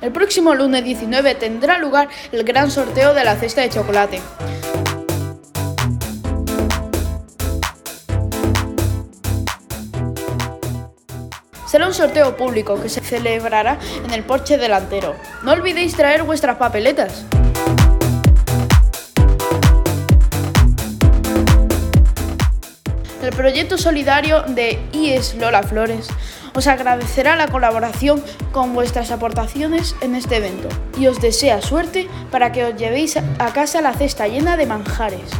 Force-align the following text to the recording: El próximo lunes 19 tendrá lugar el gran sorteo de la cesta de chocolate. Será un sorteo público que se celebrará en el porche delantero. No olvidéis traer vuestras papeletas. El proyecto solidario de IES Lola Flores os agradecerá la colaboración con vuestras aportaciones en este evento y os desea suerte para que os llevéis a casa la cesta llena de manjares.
El 0.00 0.12
próximo 0.12 0.54
lunes 0.54 0.84
19 0.84 1.34
tendrá 1.36 1.78
lugar 1.78 2.08
el 2.30 2.44
gran 2.44 2.70
sorteo 2.70 3.14
de 3.14 3.24
la 3.24 3.36
cesta 3.36 3.62
de 3.62 3.70
chocolate. 3.70 4.20
Será 11.66 11.88
un 11.88 11.94
sorteo 11.94 12.36
público 12.36 12.80
que 12.80 12.88
se 12.88 13.00
celebrará 13.00 13.78
en 14.04 14.12
el 14.12 14.22
porche 14.22 14.58
delantero. 14.58 15.16
No 15.42 15.52
olvidéis 15.52 15.96
traer 15.96 16.22
vuestras 16.22 16.56
papeletas. 16.56 17.24
El 23.22 23.30
proyecto 23.34 23.78
solidario 23.78 24.42
de 24.42 24.78
IES 24.92 25.36
Lola 25.36 25.62
Flores 25.62 26.08
os 26.54 26.66
agradecerá 26.66 27.36
la 27.36 27.48
colaboración 27.48 28.22
con 28.52 28.74
vuestras 28.74 29.10
aportaciones 29.10 29.94
en 30.00 30.14
este 30.14 30.36
evento 30.36 30.68
y 30.98 31.08
os 31.08 31.20
desea 31.20 31.60
suerte 31.60 32.08
para 32.30 32.52
que 32.52 32.64
os 32.64 32.76
llevéis 32.76 33.16
a 33.16 33.52
casa 33.52 33.80
la 33.80 33.92
cesta 33.92 34.28
llena 34.28 34.56
de 34.56 34.66
manjares. 34.66 35.30